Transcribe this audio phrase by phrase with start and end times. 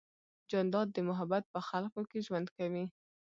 [0.51, 2.85] جانداد د محبت په خلقو کې ژوند کوي.